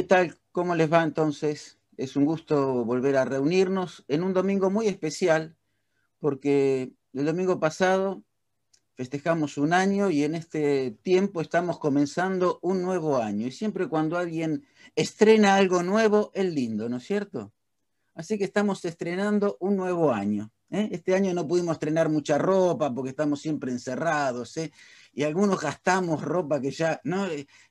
[0.00, 0.38] ¿Qué tal?
[0.50, 1.78] ¿Cómo les va entonces?
[1.98, 5.58] Es un gusto volver a reunirnos en un domingo muy especial,
[6.20, 8.24] porque el domingo pasado
[8.94, 13.46] festejamos un año y en este tiempo estamos comenzando un nuevo año.
[13.46, 14.64] Y siempre cuando alguien
[14.96, 17.52] estrena algo nuevo, es lindo, ¿no es cierto?
[18.14, 20.50] Así que estamos estrenando un nuevo año.
[20.70, 20.88] ¿Eh?
[20.92, 24.56] Este año no pudimos estrenar mucha ropa porque estamos siempre encerrados.
[24.56, 24.72] ¿eh?
[25.12, 27.00] y algunos gastamos ropa que ya.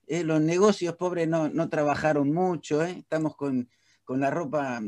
[0.07, 3.69] Eh, los negocios pobres no, no trabajaron mucho, estamos con,
[4.03, 4.81] con, la ropa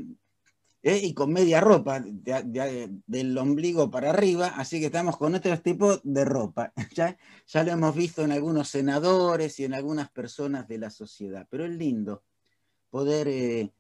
[0.84, 6.26] y con media ropa del ombligo para arriba, así que estamos con otro tipo de
[6.26, 6.74] ropa.
[6.96, 7.18] ¿ya?
[7.48, 11.66] ya lo hemos visto en algunos senadores y en algunas personas de la sociedad, pero
[11.66, 12.24] es lindo
[12.90, 13.72] poder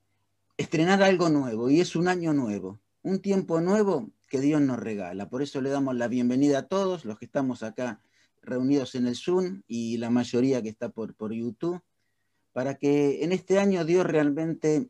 [0.57, 5.27] estrenar algo nuevo y es un año nuevo, un tiempo nuevo que Dios nos regala.
[5.27, 8.01] Por eso le damos la bienvenida a todos los que estamos acá
[8.41, 11.81] reunidos en el Zoom y la mayoría que está por, por YouTube,
[12.53, 14.89] para que en este año Dios realmente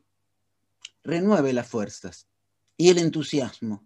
[1.04, 2.28] renueve las fuerzas
[2.78, 3.84] y el entusiasmo.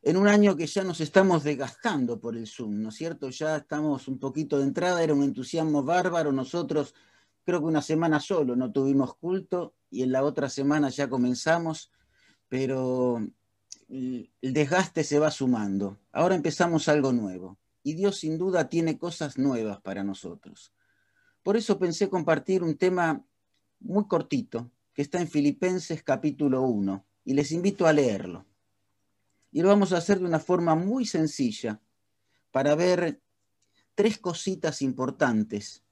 [0.00, 3.30] En un año que ya nos estamos desgastando por el Zoom, ¿no es cierto?
[3.30, 6.30] Ya estamos un poquito de entrada, era un entusiasmo bárbaro.
[6.30, 6.94] Nosotros
[7.42, 11.90] creo que una semana solo no tuvimos culto y en la otra semana ya comenzamos,
[12.48, 13.26] pero
[13.88, 15.98] el desgaste se va sumando.
[16.12, 20.72] Ahora empezamos algo nuevo y Dios sin duda tiene cosas nuevas para nosotros.
[21.42, 23.24] Por eso pensé compartir un tema
[23.80, 28.46] muy cortito que está en Filipenses capítulo 1 y les invito a leerlo.
[29.52, 31.80] Y lo vamos a hacer de una forma muy sencilla
[32.50, 33.20] para ver
[33.94, 35.84] tres cositas importantes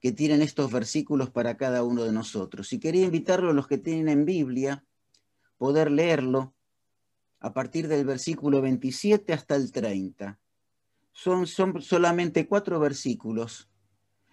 [0.00, 2.72] que tienen estos versículos para cada uno de nosotros.
[2.72, 4.84] Y quería invitarlo a los que tienen en Biblia,
[5.56, 6.55] poder leerlo
[7.40, 10.38] a partir del versículo 27 hasta el 30
[11.12, 13.70] son, solamente cuatro versículos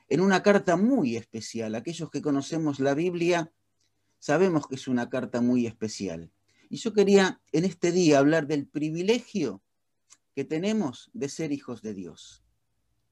[0.10, 1.76] en una carta muy especial.
[1.76, 3.52] Aquellos que conocemos la Biblia
[4.20, 6.32] sabemos que es una carta muy especial.
[6.70, 9.62] Y yo quería en este día hablar del privilegio
[10.36, 12.44] que tenemos de ser hijos de Dios.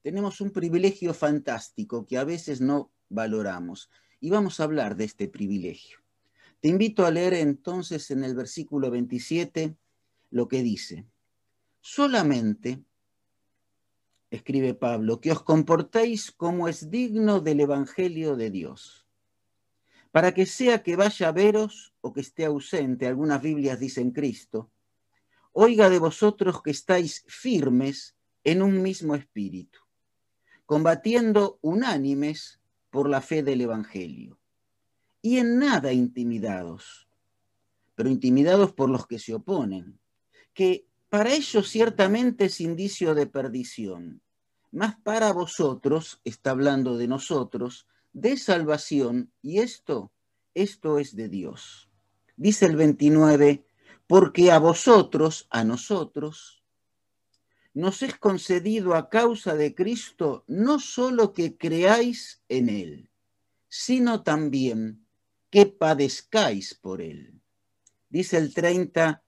[0.02, 3.88] Tenemos un privilegio fantástico que a veces no valoramos.
[4.20, 5.98] Y vamos a hablar de este privilegio.
[6.60, 9.76] Te invito a leer entonces en el versículo 27
[10.32, 11.06] lo que dice.
[11.80, 12.82] Solamente
[14.30, 19.06] escribe Pablo, que os comportéis como es digno del Evangelio de Dios,
[20.10, 24.70] para que sea que vaya a veros o que esté ausente, algunas Biblias dicen Cristo,
[25.52, 29.80] oiga de vosotros que estáis firmes en un mismo espíritu,
[30.64, 34.40] combatiendo unánimes por la fe del Evangelio,
[35.20, 37.06] y en nada intimidados,
[37.94, 40.00] pero intimidados por los que se oponen,
[40.54, 44.22] que para ellos ciertamente es indicio de perdición,
[44.70, 50.12] mas para vosotros, está hablando de nosotros, de salvación, y esto,
[50.54, 51.90] esto es de Dios.
[52.36, 53.64] Dice el 29,
[54.06, 56.62] porque a vosotros, a nosotros,
[57.74, 63.10] nos es concedido a causa de Cristo no solo que creáis en Él,
[63.68, 65.06] sino también
[65.50, 67.40] que padezcáis por Él.
[68.08, 69.21] Dice el 30,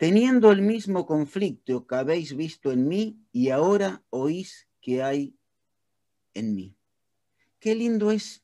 [0.00, 5.36] teniendo el mismo conflicto que habéis visto en mí y ahora oís que hay
[6.32, 6.74] en mí.
[7.58, 8.42] Qué lindo es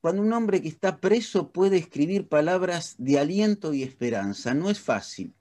[0.00, 4.54] cuando un hombre que está preso puede escribir palabras de aliento y esperanza.
[4.54, 5.34] No es fácil.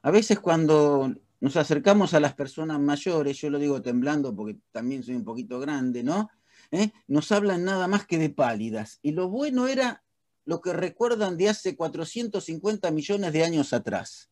[0.00, 5.02] A veces cuando nos acercamos a las personas mayores, yo lo digo temblando porque también
[5.02, 6.30] soy un poquito grande, ¿no?
[6.70, 6.92] ¿Eh?
[7.08, 9.00] Nos hablan nada más que de pálidas.
[9.02, 10.04] Y lo bueno era
[10.44, 14.31] lo que recuerdan de hace 450 millones de años atrás.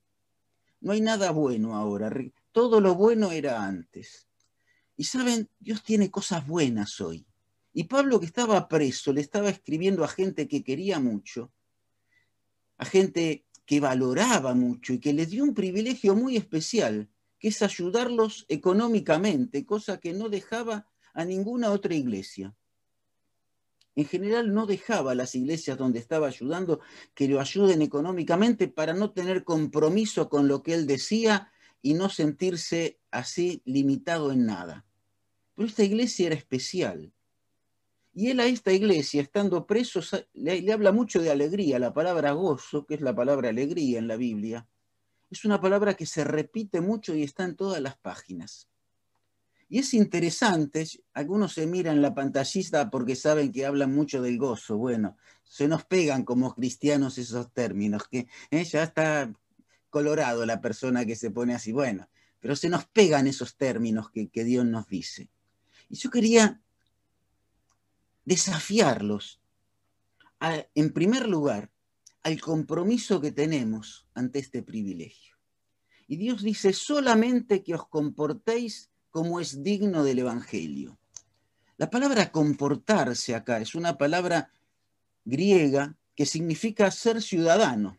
[0.81, 2.11] No hay nada bueno ahora.
[2.53, 4.27] Todo lo bueno era antes.
[4.97, 7.27] Y saben, Dios tiene cosas buenas hoy.
[7.73, 11.53] Y Pablo que estaba preso, le estaba escribiendo a gente que quería mucho,
[12.79, 17.63] a gente que valoraba mucho y que le dio un privilegio muy especial, que es
[17.63, 22.55] ayudarlos económicamente, cosa que no dejaba a ninguna otra iglesia
[23.97, 26.81] en general no dejaba a las iglesias donde estaba ayudando
[27.15, 31.51] que lo ayuden económicamente para no tener compromiso con lo que él decía
[31.83, 34.87] y no sentirse así limitado en nada.
[35.55, 37.13] Pero esta iglesia era especial.
[38.13, 40.01] Y él a esta iglesia, estando preso,
[40.33, 41.79] le, le habla mucho de alegría.
[41.79, 44.67] La palabra gozo, que es la palabra alegría en la Biblia,
[45.31, 48.70] es una palabra que se repite mucho y está en todas las páginas.
[49.71, 50.85] Y es interesante,
[51.15, 54.77] algunos se miran la pantallista porque saben que hablan mucho del gozo.
[54.77, 58.65] Bueno, se nos pegan como cristianos esos términos, que ¿eh?
[58.65, 59.33] ya está
[59.89, 61.71] colorado la persona que se pone así.
[61.71, 62.09] Bueno,
[62.41, 65.29] pero se nos pegan esos términos que, que Dios nos dice.
[65.89, 66.61] Y yo quería
[68.25, 69.41] desafiarlos
[70.75, 71.71] en primer lugar,
[72.23, 75.37] al compromiso que tenemos ante este privilegio.
[76.07, 80.99] Y Dios dice solamente que os comportéis como es digno del Evangelio.
[81.77, 84.53] La palabra comportarse acá es una palabra
[85.25, 87.97] griega que significa ser ciudadano.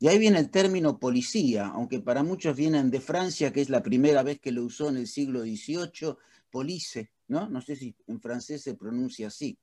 [0.00, 3.82] Y ahí viene el término policía, aunque para muchos vienen de Francia, que es la
[3.82, 6.16] primera vez que lo usó en el siglo XVIII,
[6.50, 7.48] police, ¿no?
[7.48, 9.58] No sé si en francés se pronuncia así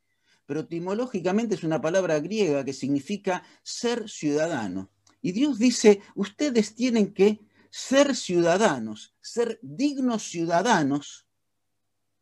[0.45, 4.89] pero etimológicamente es una palabra griega que significa ser ciudadano.
[5.21, 7.39] Y Dios dice, ustedes tienen que
[7.77, 11.27] ser ciudadanos, ser dignos ciudadanos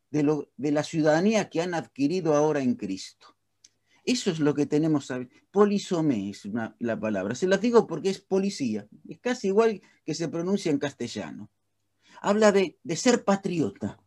[0.09, 3.37] de, de la ciudadanía que han adquirido ahora en Cristo.
[4.03, 5.13] Eso es lo que tenemos.
[5.51, 7.35] Polisomé es la palabra.
[7.35, 8.87] Se las digo porque es policía.
[9.07, 11.51] Es casi igual que se pronuncia en castellano.
[12.19, 13.99] Habla de, de ser patriota,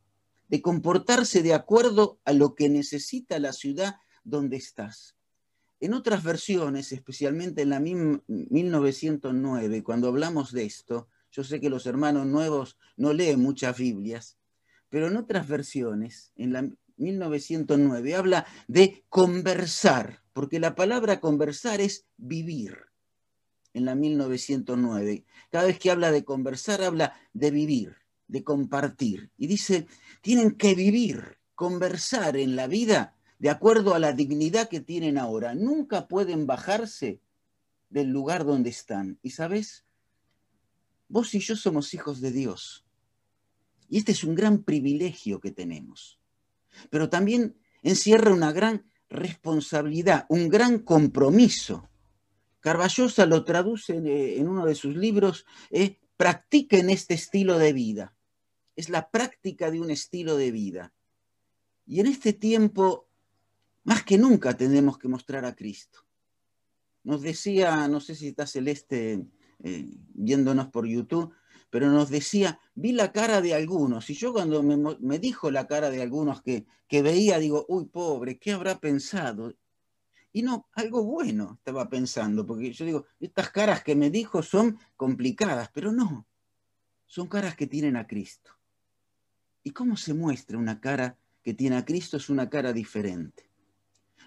[0.49, 5.15] de comportarse de acuerdo a lo que necesita la ciudad donde estás.
[5.79, 11.85] En otras versiones, especialmente en la 1909, cuando hablamos de esto, yo sé que los
[11.85, 14.39] hermanos nuevos no leen muchas Biblias,
[14.89, 16.67] pero en otras versiones, en la
[16.97, 22.79] 1909, habla de conversar, porque la palabra conversar es vivir.
[23.75, 27.97] En la 1909, cada vez que habla de conversar, habla de vivir,
[28.29, 29.31] de compartir.
[29.37, 29.87] Y dice,
[30.23, 35.55] tienen que vivir, conversar en la vida de acuerdo a la dignidad que tienen ahora.
[35.55, 37.21] Nunca pueden bajarse
[37.91, 39.19] del lugar donde están.
[39.23, 39.86] Y sabes,
[41.09, 42.85] vos y yo somos hijos de Dios.
[43.89, 46.19] Y este es un gran privilegio que tenemos.
[46.91, 51.89] Pero también encierra una gran responsabilidad, un gran compromiso.
[52.61, 58.15] Carballosa lo traduce en, uno de sus libros, eh, practiquen este estilo de vida.
[58.75, 60.93] Es la práctica de un estilo de vida.
[61.87, 63.07] Y en este tiempo
[63.87, 66.01] más que nunca tenemos que mostrar a Cristo.
[67.05, 69.25] Nos decía, no sé si está Celeste
[69.63, 71.33] eh, viéndonos por YouTube,
[71.71, 75.91] pero nos decía, vi la cara de algunos, y yo cuando me, dijo la cara
[75.91, 79.55] de algunos que, que veía, digo, uy, pobre, ¿qué habrá pensado?
[80.33, 84.79] Y no, algo bueno estaba pensando, porque yo digo, estas caras que me dijo son
[84.97, 86.27] complicadas, pero no,
[87.07, 88.53] son caras que tienen a Cristo.
[89.63, 92.19] ¿Y cómo se muestra una cara que tiene a Cristo?
[92.19, 93.46] Es una cara diferente.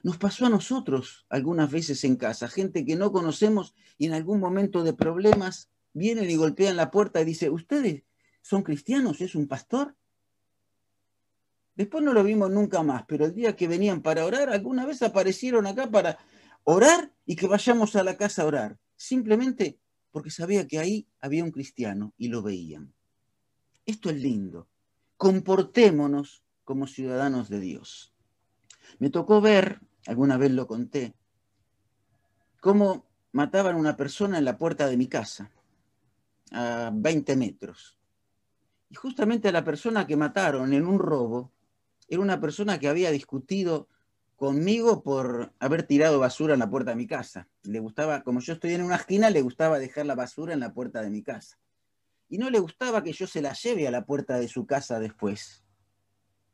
[0.04, 4.40] Nos pasó a nosotros algunas veces en casa, gente que no conocemos y en algún
[4.40, 8.04] momento de problemas vienen y golpean la puerta y dice, ¿ustedes
[8.42, 9.22] son cristianos?
[9.22, 9.96] ¿Es un pastor?
[11.76, 15.02] Después no lo vimos nunca más, pero el día que venían para orar, alguna vez
[15.02, 16.18] aparecieron acá para
[16.64, 19.80] orar y que vayamos a la casa a orar, simplemente
[20.12, 22.94] porque sabía que ahí había un cristiano y lo veían.
[23.86, 24.68] Esto es lindo.
[25.18, 28.14] Comportémonos como ciudadanos de Dios.
[29.00, 31.14] Me tocó ver alguna vez lo conté,
[32.60, 35.52] cómo mataban a una persona en la puerta de mi casa,
[36.52, 37.96] a 20 metros.
[38.90, 41.52] Y justamente la persona que mataron en un robo
[42.08, 43.88] era una persona que había discutido
[44.36, 47.48] conmigo por haber tirado basura en la puerta de mi casa.
[47.62, 50.74] Le gustaba, como yo estoy en una esquina, le gustaba dejar la basura en la
[50.74, 51.60] puerta de mi casa.
[52.30, 55.00] Y no le gustaba que yo se la lleve a la puerta de su casa
[55.00, 55.64] después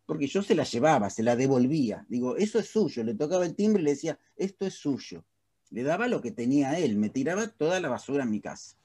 [0.06, 2.06] porque yo se la llevaba, se la devolvía.
[2.10, 3.04] Digo, eso es suyo.
[3.04, 5.26] Le tocaba el timbre y le decía, esto es suyo.
[5.72, 8.78] Le daba lo que tenía él, me tiraba toda la basura en mi casa.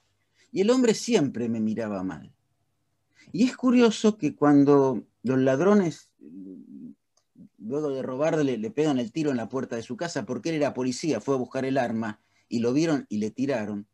[0.51, 2.33] Y el hombre siempre me miraba mal.
[3.31, 6.09] Y es curioso que cuando los ladrones,
[7.59, 10.55] luego de robarle, le pegan el tiro en la puerta de su casa, porque él
[10.55, 13.87] era policía, fue a buscar el arma y lo vieron y le tiraron.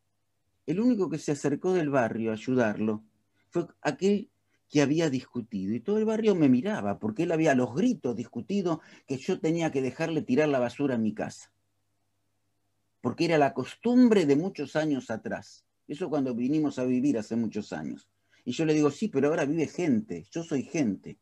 [0.66, 3.04] El único que se acercó del barrio a ayudarlo
[3.50, 4.30] fue aquel
[4.68, 5.74] que había discutido.
[5.74, 9.40] Y todo el barrio me miraba, porque él había a los gritos discutido que yo
[9.40, 11.52] tenía que dejarle tirar la basura en mi casa.
[13.00, 15.64] Porque era la costumbre de muchos años atrás.
[15.86, 18.08] Eso cuando vinimos a vivir hace muchos años.
[18.44, 21.18] Y yo le digo, sí, pero ahora vive gente, yo soy gente.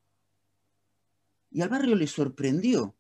[1.50, 2.97] Y al barrio le sorprendió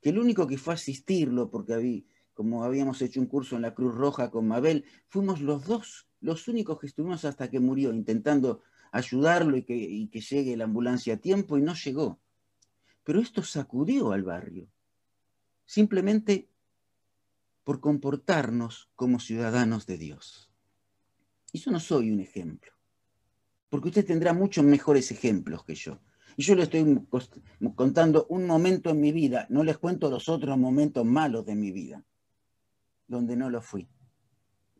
[0.00, 2.02] que el único que fue a asistirlo, porque había,
[2.32, 6.48] como habíamos hecho un curso en la Cruz Roja con Mabel, fuimos los dos, los
[6.48, 11.18] únicos que estuvimos hasta que murió, intentando ayudarlo y que, que llegue la ambulancia a
[11.18, 12.20] tiempo y no llegó.
[13.04, 14.68] Pero esto sacudió al barrio,
[15.64, 16.48] simplemente
[17.64, 20.50] por comportarnos como ciudadanos de Dios.
[21.52, 22.72] Y yo no soy un ejemplo,
[23.68, 26.00] porque usted tendrá muchos mejores ejemplos que yo.
[26.36, 27.06] Y yo le estoy
[27.74, 31.72] contando un momento en mi vida, no les cuento los otros momentos malos de mi
[31.72, 32.04] vida,
[33.06, 33.88] donde no lo fui.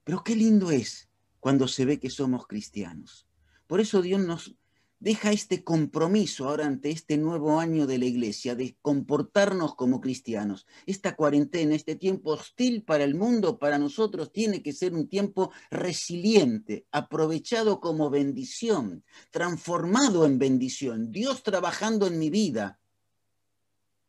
[0.04, 1.08] Pero qué lindo es
[1.40, 3.29] cuando se ve que somos cristianos.
[3.70, 4.56] Por eso Dios nos,
[4.98, 10.66] deja este compromiso ahora ante este nuevo año de la iglesia, de comportarnos como cristianos.
[10.86, 15.52] Esta cuarentena, este tiempo hostil para el mundo, para nosotros, tiene que ser un tiempo
[15.70, 22.80] resiliente, aprovechado como bendición, transformado en bendición, Dios trabajando en mi vida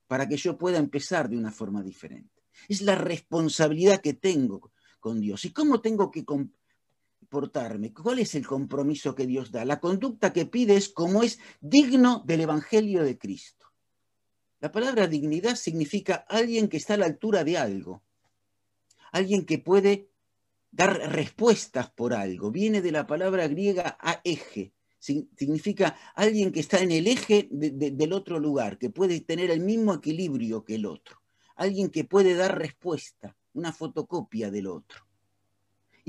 [0.08, 2.42] para que yo pueda empezar de una forma diferente.
[2.68, 5.46] Es la responsabilidad que tengo con Dios.
[5.46, 6.26] ¿Y cómo tengo que
[7.32, 9.64] ¿Cuál es el compromiso que Dios da?
[9.64, 13.68] La conducta que pide es como es digno del Evangelio de Cristo.
[14.60, 18.04] La palabra dignidad significa alguien que está a la altura de algo,
[19.14, 20.10] alguien que puede
[20.72, 22.52] dar respuestas por algo.
[22.52, 28.12] Viene de la palabra griega a eje, significa alguien que está en el eje del
[28.12, 31.22] otro lugar, que puede tener el mismo equilibrio que el otro,
[31.56, 35.11] alguien que puede dar respuesta, una fotocopia del otro.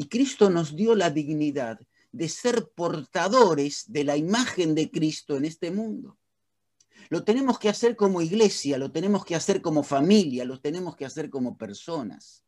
[0.03, 1.79] Y Cristo nos dio la dignidad
[2.11, 6.19] de ser portadores de la imagen de Cristo en este mundo.
[7.09, 11.05] Lo tenemos que hacer como iglesia, lo tenemos que hacer como familia, lo tenemos que
[11.05, 12.43] hacer como personas.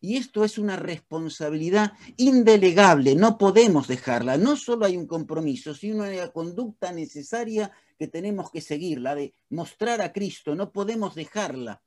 [0.00, 4.38] Y esto es una responsabilidad indelegable, no podemos dejarla.
[4.38, 9.34] No solo hay un compromiso, sino una conducta necesaria que tenemos que seguir, la de
[9.50, 11.82] mostrar a Cristo, no podemos dejarla.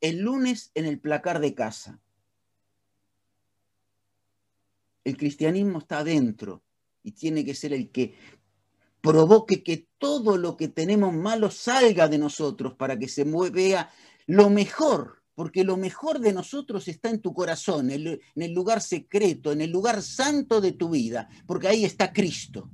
[0.00, 2.00] El lunes en el placar de casa,
[5.08, 6.62] el cristianismo está adentro
[7.02, 8.14] y tiene que ser el que
[9.00, 13.90] provoque que todo lo que tenemos malo salga de nosotros para que se vea
[14.26, 19.52] lo mejor, porque lo mejor de nosotros está en tu corazón, en el lugar secreto,
[19.52, 22.70] en el lugar santo de tu vida, porque ahí está Cristo.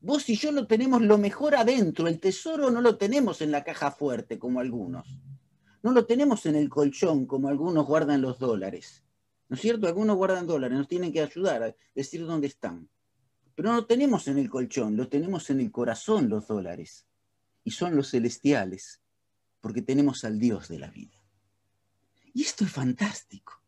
[0.00, 3.64] Vos y yo lo tenemos lo mejor adentro, el tesoro no lo tenemos en la
[3.64, 5.20] caja fuerte como algunos,
[5.82, 9.04] no lo tenemos en el colchón como algunos guardan los dólares.
[9.48, 9.86] ¿No es cierto?
[9.86, 12.88] Algunos guardan dólares, nos tienen que ayudar a decir dónde están.
[13.54, 17.06] Pero no lo tenemos en el colchón, lo tenemos en el corazón los dólares.
[17.64, 19.00] Y son los celestiales,
[19.60, 21.16] porque tenemos al Dios de la vida.
[22.34, 23.62] Y esto es fantástico,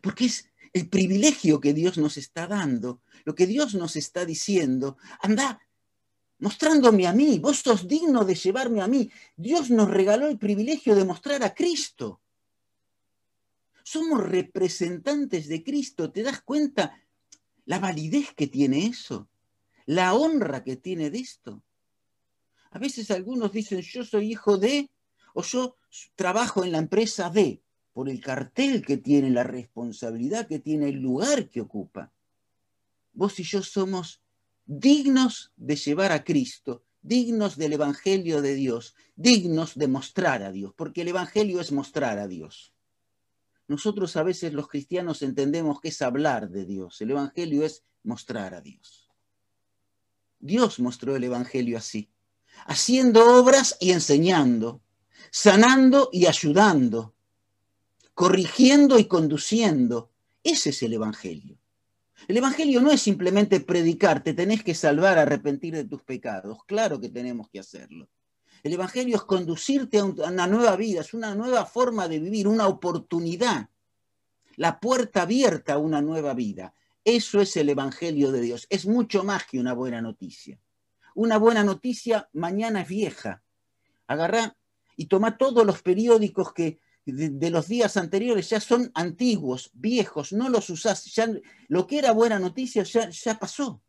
[0.00, 4.96] porque es el privilegio que Dios nos está dando, lo que Dios nos está diciendo.
[5.20, 5.60] Anda
[6.38, 9.10] mostrándome a mí, vos sos digno de llevarme a mí.
[9.36, 12.20] Dios nos regaló el privilegio de mostrar a Cristo.
[13.90, 16.12] Somos representantes de Cristo.
[16.12, 17.02] ¿Te das cuenta
[17.64, 19.30] la validez que tiene eso?
[19.86, 21.62] La honra que tiene de esto.
[22.70, 24.90] A veces algunos dicen, yo soy hijo de,
[25.32, 25.76] o yo
[26.16, 27.62] trabajo en la empresa de,
[27.94, 32.12] por el cartel que tiene, la responsabilidad que tiene, el lugar que ocupa.
[33.14, 34.20] Vos y yo somos
[34.66, 40.74] dignos de llevar a Cristo, dignos del Evangelio de Dios, dignos de mostrar a Dios,
[40.76, 42.74] porque el Evangelio es mostrar a Dios.
[43.68, 47.00] Nosotros a veces los cristianos entendemos que es hablar de Dios.
[47.02, 49.10] El Evangelio es mostrar a Dios.
[50.40, 52.10] Dios mostró el Evangelio así,
[52.66, 54.80] haciendo obras y enseñando,
[55.30, 57.14] sanando y ayudando,
[58.14, 60.10] corrigiendo y conduciendo.
[60.42, 61.58] Ese es el Evangelio.
[62.26, 66.64] El Evangelio no es simplemente predicar, te tenés que salvar, arrepentir de tus pecados.
[66.64, 68.08] Claro que tenemos que hacerlo.
[68.62, 72.66] El Evangelio es conducirte a una nueva vida, es una nueva forma de vivir, una
[72.66, 73.68] oportunidad,
[74.56, 76.74] la puerta abierta a una nueva vida.
[77.04, 78.66] Eso es el Evangelio de Dios.
[78.70, 80.60] Es mucho más que una buena noticia.
[81.14, 83.42] Una buena noticia mañana es vieja.
[84.06, 84.56] Agarrá
[84.96, 90.48] y toma todos los periódicos que de, los días anteriores ya son antiguos, viejos, no
[90.48, 91.04] los usás.
[91.14, 91.28] Ya,
[91.68, 93.80] lo que era buena noticia ya, ya pasó.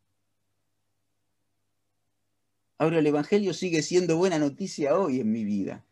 [2.79, 5.86] Ahora el Evangelio sigue siendo buena noticia hoy en mi vida.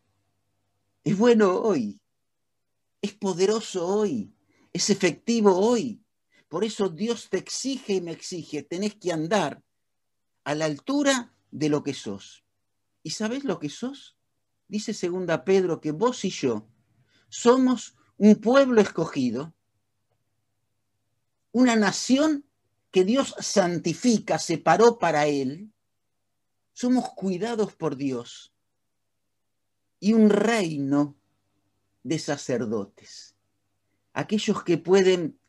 [1.03, 1.99] Es bueno hoy.
[3.01, 4.33] Es poderoso hoy.
[4.71, 6.01] Es efectivo hoy.
[6.47, 8.63] Por eso Dios te exige y me exige.
[8.63, 9.61] Tenés que andar
[10.45, 12.45] a la altura de lo que sos.
[13.03, 14.17] ¿Y sabes lo que sos?
[14.69, 16.69] Dice segunda Pedro que vos y yo
[17.27, 19.53] somos un pueblo escogido,
[21.51, 22.45] una nación
[22.91, 25.73] que Dios santifica, separó para Él,
[26.77, 28.53] somos cuidados por Dios
[29.99, 31.17] y un reino
[32.03, 33.35] de sacerdotes,
[34.13, 35.39] aquellos que pueden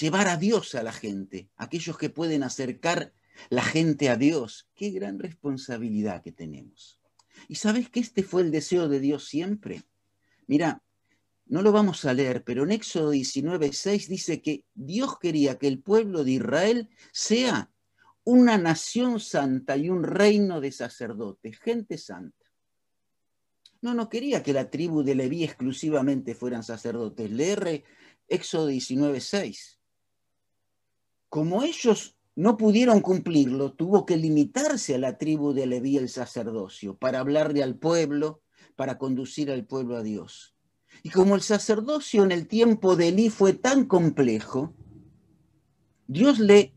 [0.00, 3.12] llevar a Dios a la gente, aquellos que pueden acercar
[3.50, 4.70] la gente a Dios.
[4.74, 7.02] Qué gran responsabilidad que tenemos.
[7.46, 9.82] Y sabes que este fue el deseo de Dios siempre.
[10.46, 10.82] Mira,
[11.44, 15.82] no lo vamos a leer, pero en Éxodo 19:6 dice que Dios quería que el
[15.82, 17.70] pueblo de Israel sea
[18.28, 22.44] una nación santa y un reino de sacerdotes, gente santa.
[23.80, 27.30] No, no quería que la tribu de Leví exclusivamente fueran sacerdotes.
[27.30, 27.84] Leer
[28.28, 29.78] Éxodo 19:6.
[31.30, 36.98] Como ellos no pudieron cumplirlo, tuvo que limitarse a la tribu de Leví el sacerdocio
[36.98, 38.42] para hablarle al pueblo,
[38.76, 40.54] para conducir al pueblo a Dios.
[41.02, 44.74] Y como el sacerdocio en el tiempo de Elí fue tan complejo,
[46.06, 46.74] Dios le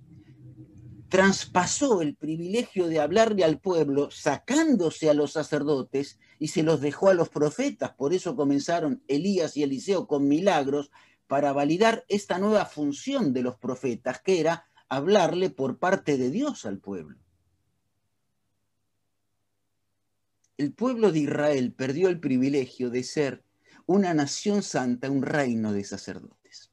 [1.12, 7.10] traspasó el privilegio de hablarle al pueblo, sacándose a los sacerdotes y se los dejó
[7.10, 7.91] a los profetas.
[7.91, 10.89] Por eso comenzaron Elías y Eliseo con milagros
[11.27, 16.65] para validar esta nueva función de los profetas, que era hablarle por parte de Dios
[16.65, 17.18] al pueblo.
[20.56, 23.44] El pueblo de Israel perdió el privilegio de ser
[23.86, 26.72] una nación santa, un reino de sacerdotes.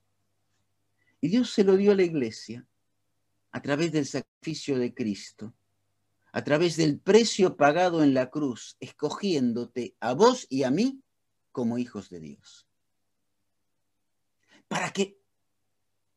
[1.21, 2.68] Y Dios se lo dio a la iglesia
[3.59, 5.53] a través del sacrificio de Cristo,
[6.31, 11.03] a través del precio pagado en la cruz, escogiéndote a vos y a mí
[11.51, 12.69] como hijos de Dios.
[14.69, 15.19] Para que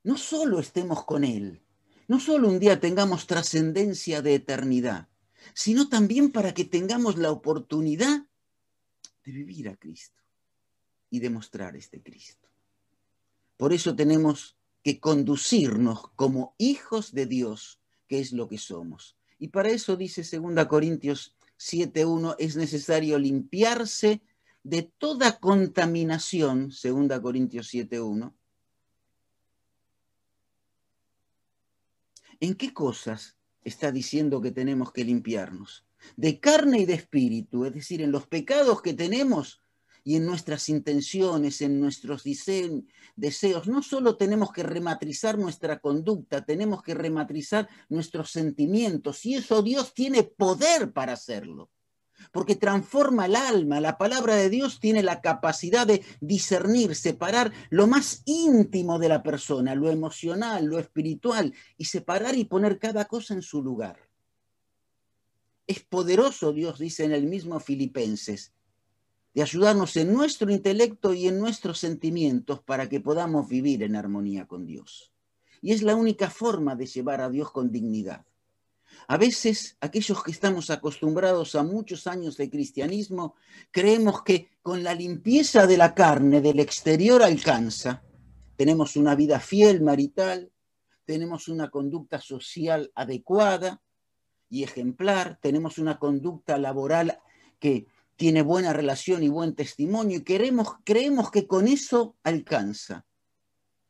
[0.03, 1.63] no solo estemos con Él,
[2.07, 5.09] no solo un día tengamos trascendencia de eternidad,
[5.55, 8.27] sino también para que tengamos la oportunidad
[9.25, 10.21] de vivir a Cristo
[11.09, 12.49] y demostrar este Cristo.
[13.57, 19.15] Por eso tenemos que conducirnos como hijos de Dios, que es lo que somos.
[19.39, 24.21] Y para eso dice 2 Corintios 7.1, es necesario limpiarse
[24.63, 28.33] de toda contaminación, 2 Corintios 7.1,
[32.41, 35.85] ¿En qué cosas está diciendo que tenemos que limpiarnos?
[36.17, 39.60] De carne y de espíritu, es decir, en los pecados que tenemos
[40.03, 43.67] y en nuestras intenciones, en nuestros deseos.
[43.67, 49.93] No solo tenemos que rematrizar nuestra conducta, tenemos que rematrizar nuestros sentimientos y eso Dios
[49.93, 51.69] tiene poder para hacerlo
[52.31, 53.81] porque transforma el alma.
[53.81, 59.23] La palabra de Dios tiene la capacidad de discernir, separar lo más íntimo de la
[59.23, 63.97] persona, lo emocional, lo espiritual, y separar y poner cada cosa en su lugar.
[65.67, 68.53] Es poderoso, Dios dice en el mismo Filipenses,
[69.33, 74.47] de ayudarnos en nuestro intelecto y en nuestros sentimientos para que podamos vivir en armonía
[74.47, 75.11] con Dios.
[75.61, 78.25] Y es la única forma de llevar a Dios con dignidad.
[79.07, 83.35] A veces aquellos que estamos acostumbrados a muchos años de cristianismo,
[83.71, 88.03] creemos que con la limpieza de la carne del exterior alcanza.
[88.57, 90.51] Tenemos una vida fiel marital,
[91.05, 93.81] tenemos una conducta social adecuada
[94.49, 97.19] y ejemplar, tenemos una conducta laboral
[97.59, 97.87] que
[98.21, 103.03] tiene buena relación y buen testimonio y queremos, creemos que con eso alcanza.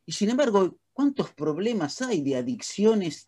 [0.06, 3.28] Y sin embargo, ¿cuántos problemas hay de adicciones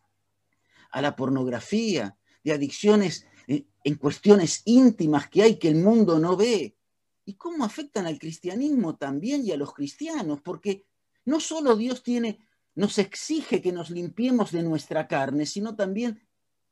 [0.91, 6.37] a la pornografía, de adicciones eh, en cuestiones íntimas que hay que el mundo no
[6.37, 6.77] ve.
[7.25, 10.39] ¿Y cómo afectan al cristianismo también y a los cristianos?
[10.41, 10.85] Porque
[11.25, 12.39] no solo Dios tiene,
[12.75, 16.25] nos exige que nos limpiemos de nuestra carne, sino también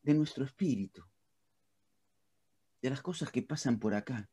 [0.04, 1.04] de nuestro espíritu,
[2.82, 4.30] de las cosas que pasan por acá.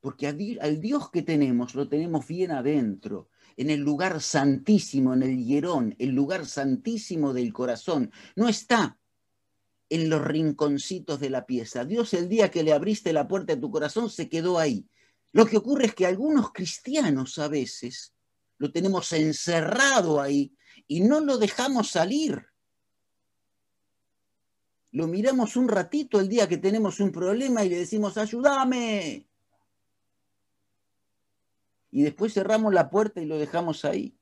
[0.00, 5.44] Porque al Dios que tenemos lo tenemos bien adentro, en el lugar santísimo, en el
[5.44, 8.10] hierón, el lugar santísimo del corazón.
[8.34, 8.98] No está
[9.88, 11.84] en los rinconcitos de la pieza.
[11.84, 14.88] Dios el día que le abriste la puerta de tu corazón se quedó ahí.
[15.32, 18.14] Lo que ocurre es que algunos cristianos a veces
[18.58, 20.54] lo tenemos encerrado ahí
[20.86, 22.42] y no lo dejamos salir.
[24.92, 29.26] Lo miramos un ratito el día que tenemos un problema y le decimos, ayúdame
[31.92, 34.16] y después cerramos la puerta y lo dejamos ahí.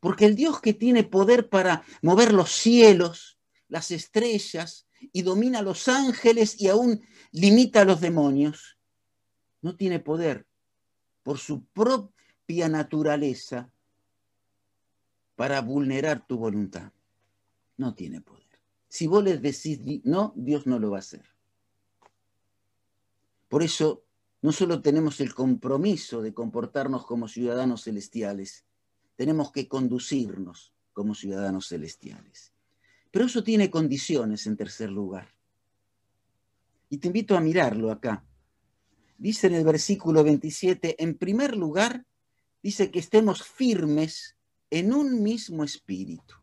[0.00, 3.38] Porque el Dios que tiene poder para mover los cielos,
[3.68, 8.78] las estrellas, y domina a los ángeles y aún limita a los demonios,
[9.60, 10.46] no tiene poder
[11.22, 13.70] por su propia naturaleza
[15.34, 16.92] para vulnerar tu voluntad.
[17.76, 18.47] No tiene poder.
[18.88, 21.24] Si vos les decís no, Dios no lo va a hacer.
[23.48, 24.04] Por eso
[24.42, 28.64] no solo tenemos el compromiso de comportarnos como ciudadanos celestiales,
[29.16, 32.52] tenemos que conducirnos como ciudadanos celestiales.
[33.10, 35.28] Pero eso tiene condiciones en tercer lugar.
[36.88, 38.24] Y te invito a mirarlo acá.
[39.16, 42.06] Dice en el versículo 27, en primer lugar,
[42.62, 44.36] dice que estemos firmes
[44.70, 46.37] en un mismo espíritu.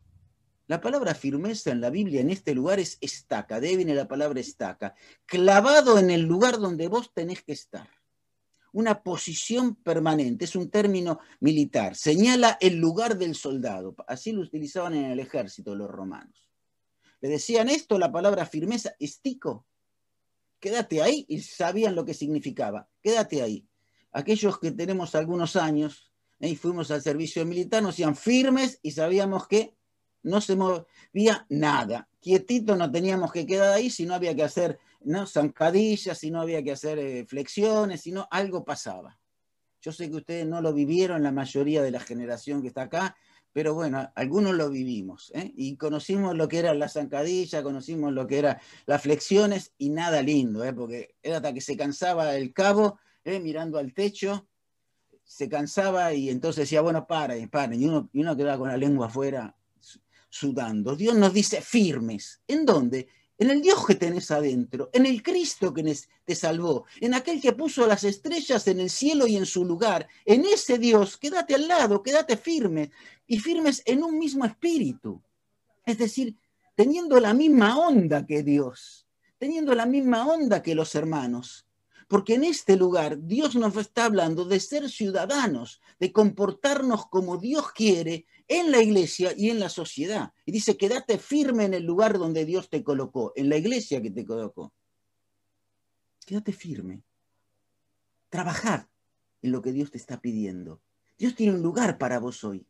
[0.68, 4.08] La palabra firmeza en la Biblia en este lugar es estaca, de ahí viene la
[4.08, 7.88] palabra estaca, clavado en el lugar donde vos tenés que estar.
[8.72, 13.94] Una posición permanente, es un término militar, señala el lugar del soldado.
[14.08, 16.50] Así lo utilizaban en el ejército los romanos.
[17.20, 19.66] Le decían esto, la palabra firmeza, estico.
[20.58, 22.88] Quédate ahí y sabían lo que significaba.
[23.00, 23.66] Quédate ahí.
[24.10, 29.46] Aquellos que tenemos algunos años y fuimos al servicio militar nos decían firmes y sabíamos
[29.46, 29.75] que
[30.26, 32.08] no se movía nada.
[32.20, 35.26] Quietito no teníamos que quedar ahí, si no había que hacer ¿no?
[35.26, 39.18] zancadillas, si no había que hacer eh, flexiones, si no, algo pasaba.
[39.80, 43.16] Yo sé que ustedes no lo vivieron, la mayoría de la generación que está acá,
[43.52, 45.30] pero bueno, algunos lo vivimos.
[45.34, 45.52] ¿eh?
[45.54, 50.22] Y conocimos lo que era la zancadilla, conocimos lo que eran las flexiones y nada
[50.22, 50.72] lindo, ¿eh?
[50.72, 53.38] porque era hasta que se cansaba el cabo ¿eh?
[53.38, 54.48] mirando al techo,
[55.22, 58.76] se cansaba y entonces decía, bueno, paren, paren, y uno, y uno quedaba con la
[58.76, 59.54] lengua afuera
[60.36, 60.94] sudando.
[60.94, 62.40] Dios nos dice firmes.
[62.46, 63.08] ¿En dónde?
[63.38, 67.52] en el Dios que tenés adentro, en el Cristo que te salvó, en aquel que
[67.52, 71.68] puso las estrellas en el cielo y en su lugar, en ese Dios, quédate al
[71.68, 72.90] lado, quédate firme
[73.26, 75.22] y firmes en un mismo espíritu.
[75.84, 76.36] Es decir,
[76.74, 79.06] teniendo la misma onda que Dios,
[79.38, 81.65] teniendo la misma onda que los hermanos.
[82.08, 87.72] Porque en este lugar Dios nos está hablando de ser ciudadanos, de comportarnos como Dios
[87.72, 90.32] quiere en la iglesia y en la sociedad.
[90.44, 94.10] Y dice, quédate firme en el lugar donde Dios te colocó, en la iglesia que
[94.10, 94.72] te colocó.
[96.24, 97.02] Quédate firme.
[98.28, 98.86] Trabajad
[99.42, 100.80] en lo que Dios te está pidiendo.
[101.18, 102.66] Dios tiene un lugar para vos hoy.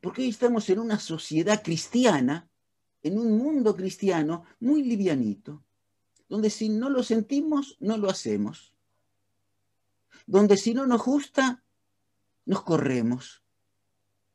[0.00, 2.48] Porque hoy estamos en una sociedad cristiana,
[3.02, 5.64] en un mundo cristiano muy livianito,
[6.30, 8.72] donde si no lo sentimos, no lo hacemos.
[10.26, 11.64] Donde si no nos gusta,
[12.46, 13.42] nos corremos.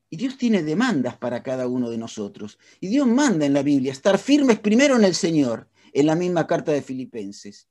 [0.09, 2.59] Y Dios tiene demandas para cada uno de nosotros.
[2.81, 6.45] Y Dios manda en la Biblia estar firmes primero en el Señor, en la misma
[6.45, 7.69] carta de Filipenses.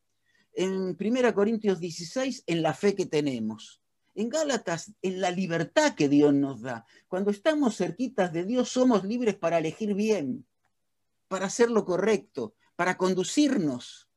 [0.55, 3.83] En 1 Corintios 16, en la fe que tenemos.
[4.15, 6.87] En Gálatas, en la libertad que Dios nos da.
[7.09, 10.47] Cuando estamos cerquitas de Dios, somos libres para elegir bien,
[11.29, 14.09] para hacer lo correcto, para conducirnos.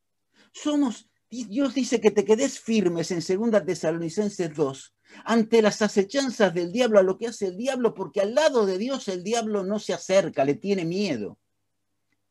[0.53, 4.93] Somos, Dios dice que te quedes firmes en 2 Tesalonicenses 2,
[5.25, 8.77] ante las acechanzas del diablo, a lo que hace el diablo, porque al lado de
[8.77, 11.38] Dios el diablo no se acerca, le tiene miedo.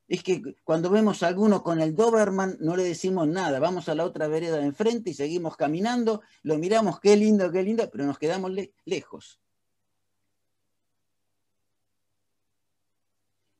[0.09, 3.94] Es que cuando vemos a alguno con el Doberman no le decimos nada, vamos a
[3.94, 8.07] la otra vereda de enfrente y seguimos caminando, lo miramos, qué lindo, qué lindo, pero
[8.07, 8.52] nos quedamos
[8.85, 9.40] lejos.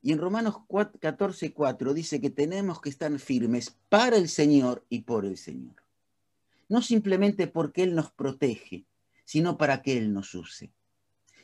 [0.07, 0.59] Y en Romanos
[1.01, 5.83] 14, 4 dice que tenemos que estar firmes para el Señor y por el Señor.
[6.69, 8.87] No simplemente porque Él nos protege,
[9.25, 10.71] sino para que Él nos use.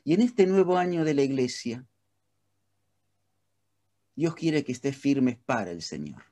[0.05, 1.85] Y en este nuevo año de la iglesia,
[4.15, 6.23] Dios quiere que estés firmes para el Señor,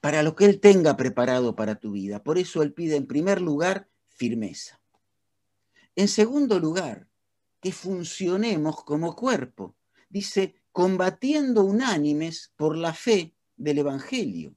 [0.00, 2.22] para lo que Él tenga preparado para tu vida.
[2.22, 4.78] Por eso Él pide en primer lugar firmeza.
[5.96, 7.08] En segundo lugar,
[7.60, 9.74] que funcionemos como cuerpo.
[10.12, 14.54] Dice, combatiendo unánimes por la fe del Evangelio.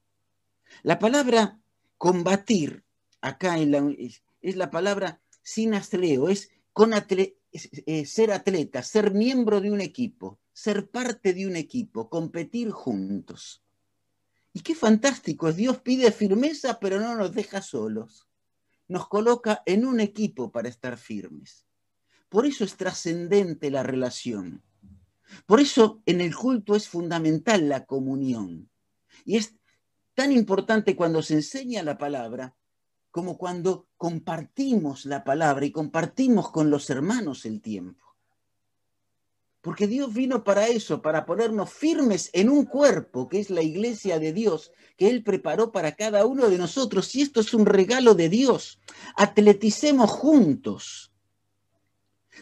[0.83, 1.61] La palabra
[1.97, 2.83] combatir
[3.21, 3.95] acá en la,
[4.41, 10.89] es la palabra sinastreo, es con eh, ser atleta, ser miembro de un equipo, ser
[10.89, 13.63] parte de un equipo, competir juntos.
[14.51, 18.27] Y qué fantástico es, Dios pide firmeza, pero no nos deja solos.
[18.89, 21.65] Nos coloca en un equipo para estar firmes.
[22.27, 24.61] Por eso es trascendente la relación.
[25.45, 28.69] Por eso en el culto es fundamental la comunión.
[29.26, 29.56] Y es
[30.13, 32.56] tan importante cuando se enseña la palabra
[33.15, 38.04] como cuando compartimos la palabra y compartimos con los hermanos el tiempo.
[39.62, 44.19] Porque Dios vino para eso, para ponernos firmes en un cuerpo, que es la iglesia
[44.19, 47.15] de Dios, que Él preparó para cada uno de nosotros.
[47.15, 48.82] Y esto es un regalo de Dios.
[49.15, 51.14] Atleticemos juntos.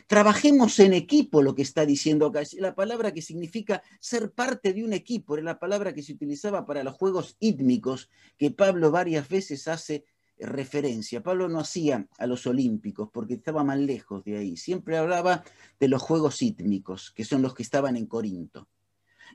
[0.08, 2.42] Trabajemos en equipo, lo que está diciendo acá.
[2.58, 5.36] La palabra que significa ser parte de un equipo.
[5.36, 10.06] Era la palabra que se utilizaba para los juegos ítmicos, que Pablo varias veces hace
[10.40, 11.24] referencia.
[11.24, 14.58] Pablo no hacía a los olímpicos porque estaba más lejos de ahí.
[14.58, 15.44] Siempre hablaba
[15.80, 18.68] de los juegos ítmicos, que son los que estaban en Corinto.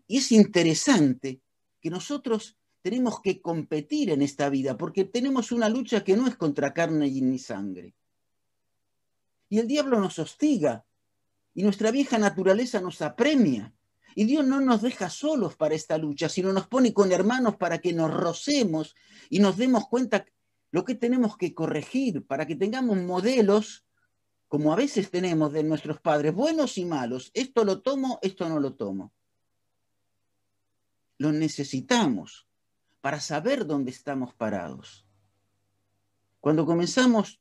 [0.07, 1.41] Y es interesante
[1.81, 6.37] que nosotros tenemos que competir en esta vida porque tenemos una lucha que no es
[6.37, 7.95] contra carne ni sangre.
[9.49, 10.85] Y el diablo nos hostiga
[11.55, 13.75] y nuestra vieja naturaleza nos apremia.
[14.15, 17.79] Y Dios no nos deja solos para esta lucha, sino nos pone con hermanos para
[17.79, 18.95] que nos rocemos
[19.31, 20.27] y nos demos cuenta
[20.71, 23.87] lo que tenemos que corregir para que tengamos modelos,
[24.49, 27.31] como a veces tenemos de nuestros padres, buenos y malos.
[27.35, 29.13] Esto lo tomo, esto no lo tomo.
[31.19, 32.47] Lo necesitamos
[33.01, 35.07] para saber dónde estamos parados.
[36.41, 37.41] Cuando comenzamos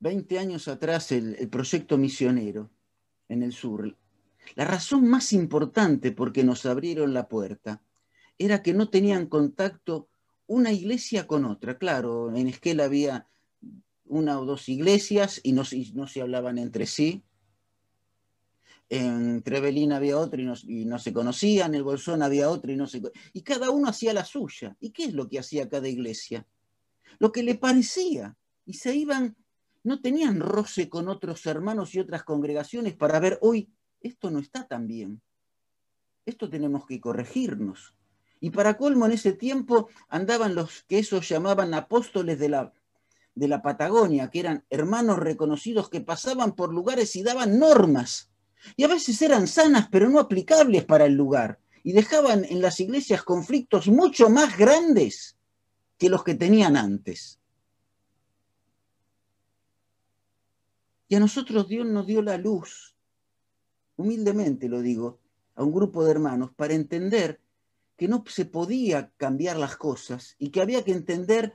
[0.00, 2.70] 20 años atrás el, proyecto misionero
[3.28, 3.96] en el sur,
[4.54, 7.82] la razón más importante por que nos abrieron la puerta
[8.38, 10.08] era que no tenían contacto
[10.46, 11.76] una iglesia con otra.
[11.76, 13.26] Claro, en Esquel había
[14.04, 17.22] una o dos iglesias y no, se hablaban entre sí.
[18.88, 22.86] en Trevelin había otro y no, se conocían, en el Bolsón había otro y no
[22.86, 23.02] se
[23.34, 24.76] Y cada uno hacía la suya.
[24.80, 26.46] ¿Y qué es lo que hacía cada iglesia?
[27.18, 28.36] Lo que le parecía.
[28.64, 29.36] Y se iban,
[29.84, 34.66] no tenían roce con otros hermanos y otras congregaciones para ver, hoy, esto no está
[34.66, 35.20] tan bien.
[36.26, 37.94] Esto tenemos que corregirnos.
[38.40, 42.72] Y para colmo, en ese tiempo andaban los que esos llamaban apóstoles de la,
[43.34, 48.30] de la Patagonia, que eran hermanos reconocidos que pasaban por lugares y daban normas
[48.76, 51.58] y a veces eran sanas, pero no aplicables para el lugar.
[51.82, 55.36] Y dejaban en las iglesias conflictos mucho más grandes
[55.96, 57.40] que los que tenían antes.
[61.08, 62.94] Y a nosotros Dios nos dio la luz,
[63.96, 65.18] humildemente lo digo,
[65.54, 67.40] a un grupo de hermanos para entender
[67.96, 71.54] que no se podía cambiar las cosas y que había que entender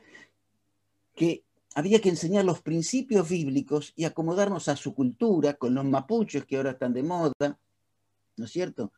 [1.16, 6.46] que había que enseñar los principios bíblicos y acomodarnos a su cultura, con los mapuches
[6.46, 7.60] que ahora están de moda,
[8.38, 8.92] ¿no es cierto?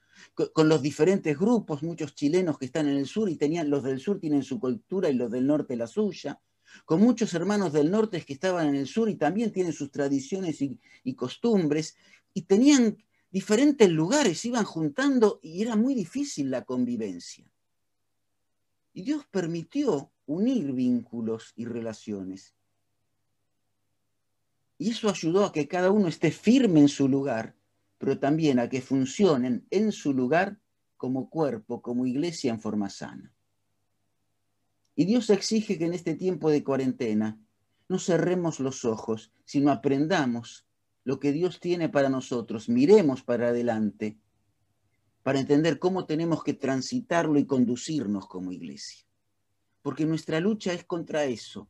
[0.54, 4.00] Con, los diferentes grupos, muchos chilenos que están en el sur y tenían, los del
[4.00, 6.39] sur tienen su cultura y los del norte la suya,
[6.83, 10.61] con muchos hermanos del norte que estaban en el sur y también tienen sus tradiciones
[10.61, 11.95] y, costumbres,
[12.33, 12.97] y tenían
[13.31, 17.49] diferentes lugares, iban juntando y era muy difícil la convivencia.
[18.93, 22.55] Y Dios permitió unir vínculos y relaciones.
[24.77, 27.55] Y eso ayudó a que cada uno esté firme en su lugar,
[27.97, 30.59] pero también a que funcionen en su lugar
[30.97, 33.35] como cuerpo, como iglesia en forma sana.
[34.95, 37.39] Y Dios exige que en este tiempo de cuarentena
[37.89, 40.65] no cerremos los ojos, sino aprendamos
[41.03, 44.17] lo que Dios tiene para nosotros, miremos para adelante
[45.25, 49.08] para entender cómo tenemos que transitarlo y conducirnos como iglesia.
[49.81, 51.67] Porque nuestra lucha es contra eso,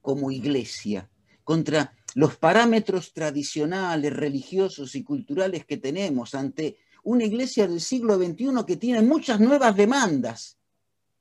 [0.00, 1.10] como iglesia,
[1.42, 8.64] contra los parámetros tradicionales, religiosos y culturales que tenemos ante una iglesia del siglo XXI
[8.64, 10.56] que tiene muchas nuevas demandas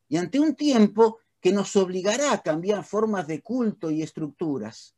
[0.07, 4.95] y ante un tiempo que nos obligará a cambiar formas de culto y estructuras,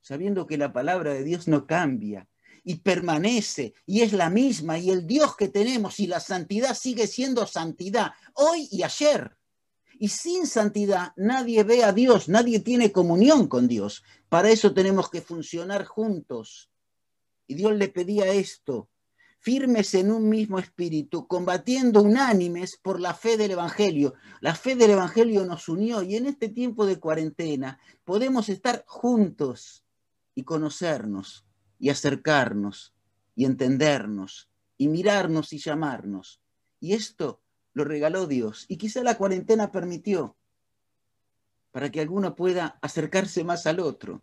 [0.00, 2.28] sabiendo que la palabra de Dios no cambia
[2.62, 7.06] y permanece y es la misma y el Dios que tenemos y la santidad sigue
[7.06, 9.36] siendo santidad hoy y ayer.
[9.98, 14.02] Y sin santidad nadie ve a Dios, nadie tiene comunión con Dios.
[14.28, 16.68] Para eso tenemos que funcionar juntos.
[17.46, 18.90] Y Dios le pedía esto,
[19.38, 24.14] firmes en un mismo espíritu, combatiendo unánimes por la fe del Evangelio.
[24.40, 29.84] La fe del Evangelio nos unió y en este tiempo de cuarentena podemos estar juntos
[30.34, 31.46] y conocernos
[31.78, 32.94] y acercarnos
[33.34, 36.40] y entendernos y mirarnos y llamarnos.
[36.80, 37.40] Y esto
[37.72, 38.64] lo regaló Dios.
[38.68, 40.36] Y quizá la cuarentena permitió
[41.70, 44.22] para que alguno pueda acercarse más al otro,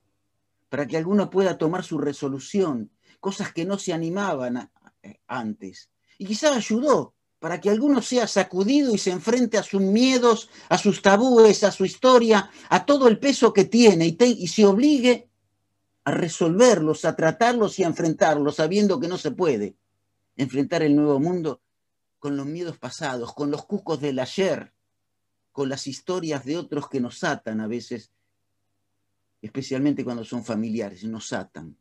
[0.69, 4.71] para que alguno pueda tomar su resolución, cosas que no se animaban
[5.27, 5.89] antes.
[6.17, 10.77] Y quizá ayudó para que alguno sea sacudido y se enfrente a sus miedos, a
[10.77, 15.29] sus tabúes, a su historia, a todo el peso que tiene y, y se obligue
[16.05, 19.75] a resolverlos, a tratarlos y a enfrentarlos, sabiendo que no se puede
[20.35, 21.61] enfrentar el nuevo mundo
[22.17, 24.73] con los miedos pasados, con los cucos del ayer,
[25.51, 28.11] con las historias de otros que nos atan a veces,
[29.41, 31.77] especialmente cuando son familiares, nos atan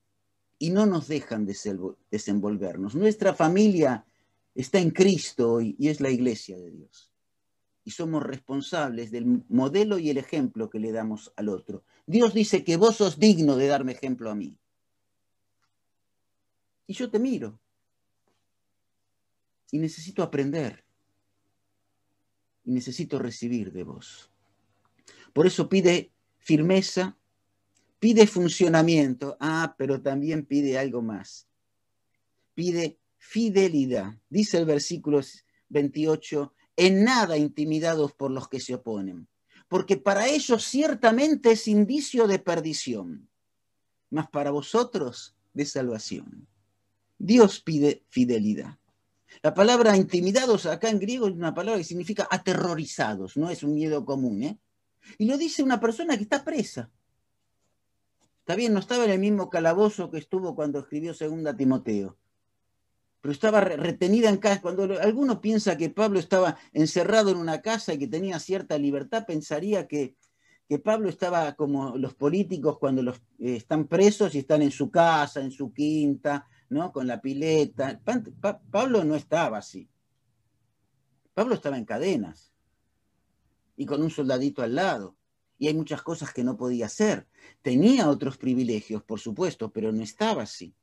[0.62, 2.94] y no nos dejan desenvolvernos.
[2.94, 4.06] Nuestra familia
[4.54, 7.12] está en Cristo hoy y es la iglesia de Dios.
[7.82, 11.82] Y somos responsables del modelo y el ejemplo que le damos al otro.
[12.06, 14.56] Dios dice que vos sos digno de darme ejemplo a mí.
[16.86, 17.58] Y yo te miro
[19.72, 20.84] y necesito aprender
[22.64, 24.30] y necesito recibir de vos.
[25.32, 27.16] Por eso pide firmeza,
[28.02, 31.46] pide funcionamiento, ah, pero también pide algo más.
[32.52, 34.18] Pide fidelidad.
[34.28, 35.20] Dice el versículo
[35.68, 39.28] 28, en nada intimidados por los que se oponen,
[39.68, 43.30] porque para ellos ciertamente es indicio de perdición,
[44.10, 46.48] mas para vosotros de salvación.
[47.18, 48.80] Dios pide fidelidad.
[49.44, 53.74] La palabra intimidados acá en griego es una palabra que significa aterrorizados, no es un
[53.74, 54.42] miedo común.
[54.42, 54.58] ¿eh?
[55.18, 56.90] Y lo dice una persona que está presa.
[58.42, 62.18] Está bien, no estaba en el mismo calabozo que estuvo cuando escribió Segunda Timoteo,
[63.20, 64.60] pero estaba retenida en casa.
[64.60, 69.26] Cuando alguno piensa que Pablo estaba encerrado en una casa y que tenía cierta libertad,
[69.26, 70.16] pensaría que,
[70.68, 74.90] que Pablo estaba como los políticos cuando los, eh, están presos y están en su
[74.90, 76.90] casa, en su quinta, ¿no?
[76.90, 78.00] Con la pileta.
[78.72, 79.88] Pablo no estaba así.
[81.32, 82.52] Pablo estaba en cadenas
[83.76, 85.16] y con un soldadito al lado.
[85.62, 87.28] Y hay muchas cosas que no podía hacer.
[87.62, 90.74] Tenía otros privilegios, por supuesto, pero no estaba así.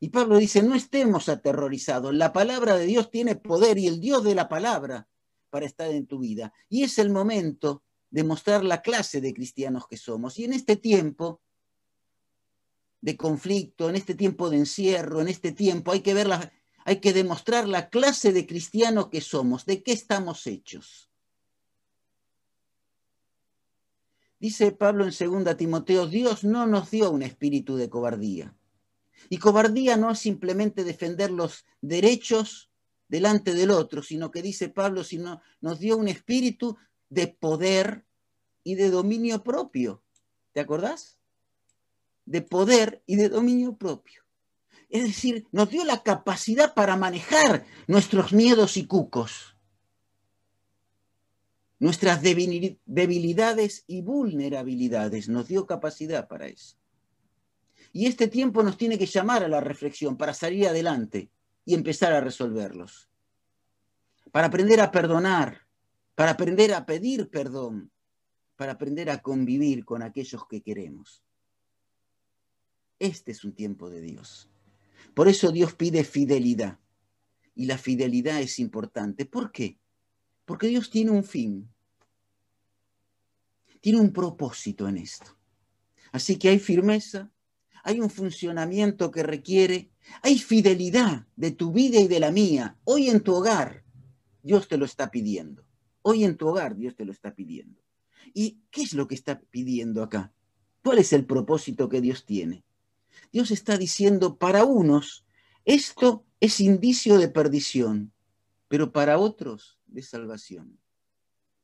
[0.00, 4.24] Y Pablo dice, no estemos aterrorizados, la palabra de Dios tiene poder y el Dios
[4.24, 5.08] de la palabra
[5.50, 6.52] para estar en tu vida.
[6.68, 10.36] Y es el momento de mostrar la clase de cristianos que somos.
[10.40, 11.40] Y en este tiempo
[13.02, 16.28] de conflicto, en este tiempo de encierro, en este tiempo hay que ver
[16.84, 21.08] hay que demostrar la clase de cristiano que somos, de qué estamos hechos.
[24.44, 28.54] Dice Pablo en 2 Timoteo, Dios no nos dio un espíritu de cobardía.
[29.30, 32.70] Y cobardía no es simplemente defender los derechos
[33.08, 36.76] delante del otro, sino que dice Pablo, sino nos dio un espíritu
[37.08, 38.04] de poder
[38.62, 40.02] y de dominio propio.
[40.52, 41.16] ¿Te acordás?
[42.26, 44.24] De poder y de dominio propio.
[44.90, 49.53] Es decir, nos dio la capacidad para manejar nuestros miedos y cucos
[51.84, 55.28] nuestras debilidades y vulnerabilidades.
[55.28, 56.78] Nos dio capacidad para eso.
[57.92, 61.30] Y este tiempo nos tiene que llamar a la reflexión para salir adelante
[61.66, 63.10] y empezar a resolverlos.
[64.32, 65.66] Para aprender a perdonar,
[66.14, 67.92] para aprender a pedir perdón,
[68.56, 71.22] para aprender a convivir con aquellos que queremos.
[72.98, 74.48] Este es un tiempo de Dios.
[75.12, 76.78] Por eso Dios pide fidelidad.
[77.54, 79.26] Y la fidelidad es importante.
[79.26, 79.78] ¿Por qué?
[80.46, 81.73] Porque Dios tiene un fin
[83.84, 85.36] tiene un propósito en esto.
[86.10, 87.30] Así que hay firmeza,
[87.82, 89.90] hay un funcionamiento que requiere,
[90.22, 92.78] hay fidelidad de tu vida y de la mía.
[92.84, 93.84] Hoy en tu hogar,
[94.42, 95.66] Dios te lo está pidiendo.
[96.00, 97.78] Hoy en tu hogar, Dios te lo está pidiendo.
[98.32, 100.32] ¿Y qué es lo que está pidiendo acá?
[100.82, 102.64] ¿Cuál es el propósito que Dios tiene?
[103.34, 105.26] Dios está diciendo, para unos,
[105.66, 108.14] esto es indicio de perdición,
[108.66, 110.80] pero para otros, de salvación.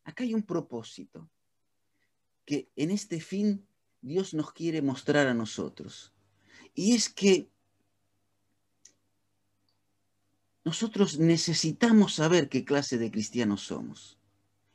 [0.05, 1.31] Acá hay un propósito
[2.51, 3.65] que en este fin
[4.01, 6.13] Dios nos quiere mostrar a nosotros.
[6.75, 7.49] Y es que
[10.65, 14.19] nosotros necesitamos saber qué clase de cristianos somos.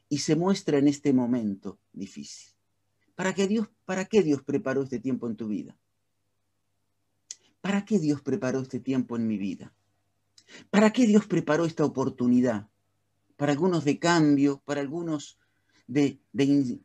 [0.08, 2.54] Y se muestra en este momento difícil.
[3.14, 5.78] ¿Para qué Dios, para qué Dios preparó este tiempo en tu vida?
[7.60, 9.76] ¿Para qué Dios preparó este tiempo en mi vida?
[10.70, 12.70] ¿Para qué Dios preparó esta oportunidad?
[13.36, 15.38] Para algunos de cambio, para algunos
[15.88, 16.20] de,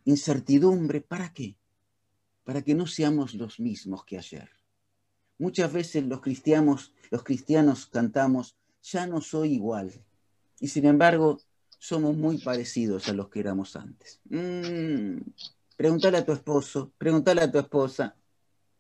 [0.04, 1.00] incertidumbre.
[1.00, 1.56] ¿Para qué?
[2.44, 4.50] Para que no seamos los mismos que ayer.
[5.38, 9.92] Muchas veces los cristianos, los cristianos cantamos, ya no soy igual.
[10.58, 11.40] Y sin embargo,
[11.78, 14.20] somos muy parecidos a los que éramos antes.
[14.24, 15.18] Mm,
[15.76, 18.14] pregúntale a tu esposo, pregúntale a tu esposa,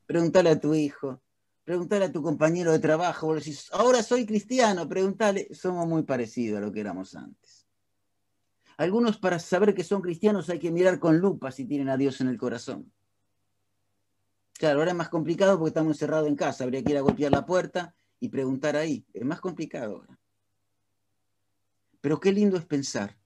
[0.06, 1.22] pregúntale a tu hijo,
[1.64, 3.34] pregúntale a tu compañero de trabajo.
[3.72, 7.59] Ahora soy cristiano, pregúntale, somos muy parecidos a lo que éramos antes.
[8.80, 12.22] Algunos para saber que son cristianos hay que mirar con lupa si tienen a Dios
[12.22, 12.90] en el corazón.
[14.54, 16.64] Claro, ahora es más complicado porque estamos encerrados en casa.
[16.64, 19.04] Habría que ir a golpear la puerta y preguntar ahí.
[19.12, 20.18] Es más complicado ahora.
[22.00, 23.18] Pero qué lindo es pensar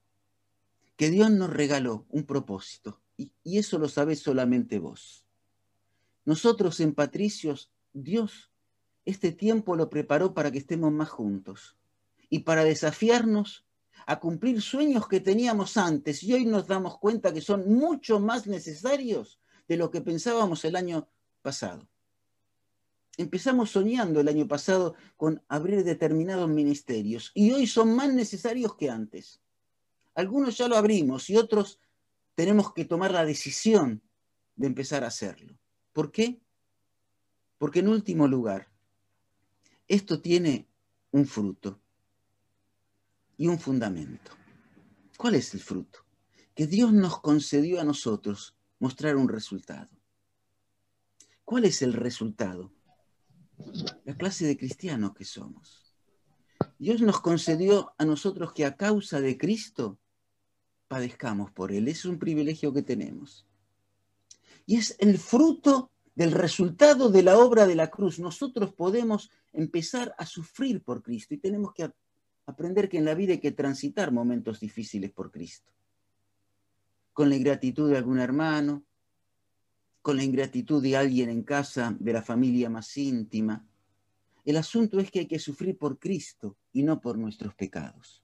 [0.97, 5.25] que Dios nos regaló un propósito y, y eso lo sabes solamente vos.
[6.25, 8.51] Nosotros en Patricios, Dios
[9.05, 11.77] este tiempo lo preparó para que estemos más juntos
[12.29, 13.65] y para desafiarnos
[14.05, 18.45] a cumplir sueños que teníamos antes y hoy nos damos cuenta que son mucho más
[18.45, 21.07] necesarios de lo que pensábamos el año
[21.41, 21.87] pasado.
[23.17, 28.89] Empezamos soñando el año pasado con abrir determinados ministerios y hoy son más necesarios que
[28.89, 29.41] antes.
[30.13, 31.79] Algunos ya lo abrimos y otros
[32.35, 34.01] tenemos que tomar la decisión
[34.55, 35.57] de empezar a hacerlo.
[35.93, 36.41] ¿Por qué?
[37.57, 38.67] Porque en último lugar,
[39.87, 40.67] esto tiene
[41.11, 41.79] un fruto
[43.37, 44.31] y un fundamento.
[45.17, 45.99] ¿Cuál es el fruto?
[46.53, 49.89] Que Dios nos concedió a nosotros mostrar un resultado.
[51.43, 52.71] ¿Cuál es el resultado?
[54.03, 55.93] La clase de cristianos que somos.
[56.77, 59.99] Dios nos concedió a nosotros que a causa de Cristo
[60.87, 61.87] padezcamos por Él.
[61.87, 63.45] Es un privilegio que tenemos.
[64.65, 68.19] Y es el fruto del resultado de la obra de la cruz.
[68.19, 71.83] Nosotros podemos empezar a sufrir por Cristo y tenemos que
[72.45, 75.71] aprender que en la vida hay que transitar momentos difíciles por Cristo.
[77.13, 78.83] Con la ingratitud de algún hermano,
[80.01, 83.65] con la ingratitud de alguien en casa, de la familia más íntima.
[84.43, 88.23] El asunto es que hay que sufrir por Cristo y no por nuestros pecados.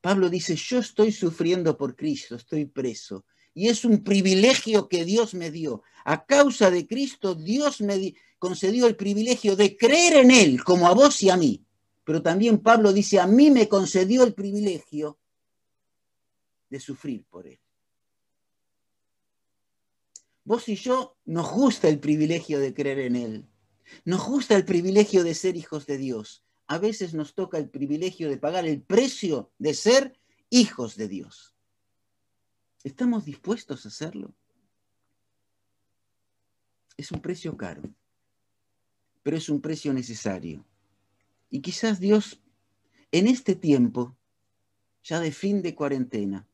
[0.00, 3.24] Pablo dice, yo estoy sufriendo por Cristo, estoy preso.
[3.52, 5.82] Y es un privilegio que Dios me dio.
[6.04, 10.94] A causa de Cristo, Dios me concedió el privilegio de creer en Él, como a
[10.94, 11.64] vos y a mí.
[12.10, 15.20] Pero también Pablo dice, a mí me concedió el privilegio
[16.68, 17.60] de sufrir por él.
[20.42, 23.48] Vos y yo nos gusta el privilegio de creer en él.
[24.04, 26.44] Nos gusta el privilegio de ser hijos de Dios.
[26.66, 31.54] A veces nos toca el privilegio de pagar el precio de ser hijos de Dios.
[32.82, 34.34] ¿Estamos dispuestos a hacerlo?
[36.96, 37.82] Es un precio caro,
[39.22, 40.66] pero es un precio necesario.
[41.50, 42.40] Y quizás Dios
[43.12, 44.16] en este tiempo,
[45.02, 46.48] ya de fin de cuarentena,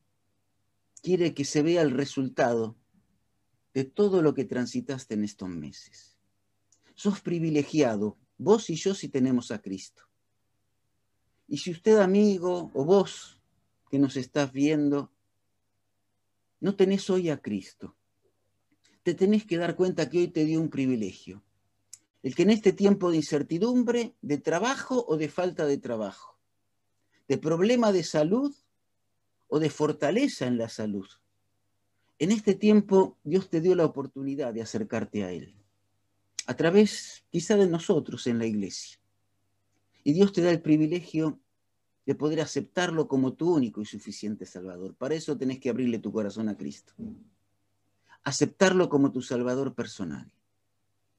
[1.01, 2.75] quiere que se vea el resultado
[3.73, 6.17] de todo lo que transitaste en estos meses.
[6.95, 10.03] Sos privilegiado, vos y yo si tenemos a Cristo.
[11.47, 13.39] Y si usted, amigo, o vos
[13.91, 15.13] que nos estás viendo,
[16.59, 17.95] no tenés hoy a Cristo,
[19.03, 21.43] te tenés que dar cuenta que hoy te dio un privilegio.
[22.23, 26.37] El que en este tiempo de incertidumbre, de trabajo o de falta de trabajo,
[27.27, 28.55] de problema de salud
[29.47, 31.07] o de fortaleza en la salud.
[32.19, 35.55] En este tiempo Dios te dio la oportunidad de acercarte a Él,
[36.47, 38.99] a través quizá de nosotros en la iglesia.
[40.03, 41.39] Y Dios te da el privilegio
[42.05, 44.95] de poder aceptarlo como tu único y suficiente Salvador.
[44.95, 46.93] Para eso tenés que abrirle tu corazón a Cristo.
[48.23, 50.31] Aceptarlo como tu Salvador personal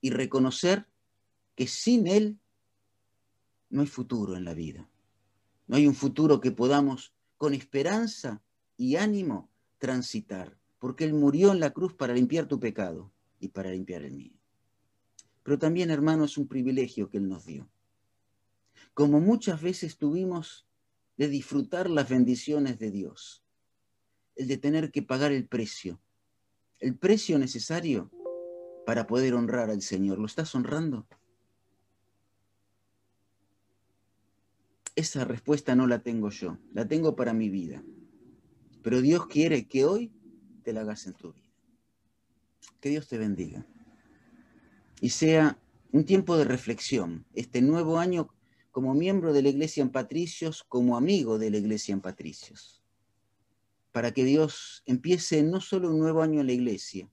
[0.00, 0.86] y reconocer
[1.54, 2.38] que sin Él
[3.70, 4.88] no hay futuro en la vida.
[5.66, 8.42] No hay un futuro que podamos con esperanza
[8.76, 13.70] y ánimo transitar, porque Él murió en la cruz para limpiar tu pecado y para
[13.70, 14.32] limpiar el mío.
[15.42, 17.68] Pero también, hermano, es un privilegio que Él nos dio.
[18.94, 20.66] Como muchas veces tuvimos
[21.16, 23.42] de disfrutar las bendiciones de Dios,
[24.36, 26.00] el de tener que pagar el precio,
[26.78, 28.10] el precio necesario
[28.88, 30.18] para poder honrar al Señor.
[30.18, 31.06] ¿Lo estás honrando?
[34.96, 37.82] Esa respuesta no la tengo yo, la tengo para mi vida.
[38.82, 40.10] Pero Dios quiere que hoy
[40.62, 41.52] te la hagas en tu vida.
[42.80, 43.66] Que Dios te bendiga.
[45.02, 45.58] Y sea
[45.92, 48.30] un tiempo de reflexión, este nuevo año
[48.70, 52.82] como miembro de la Iglesia en Patricios, como amigo de la Iglesia en Patricios.
[53.92, 57.06] Para que Dios empiece no solo un nuevo año en la Iglesia,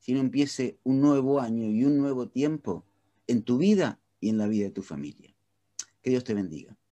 [0.00, 2.84] sino empiece un nuevo año y un nuevo tiempo
[3.26, 5.36] en tu vida y en la vida de tu familia.
[6.02, 6.79] Que Dios te bendiga.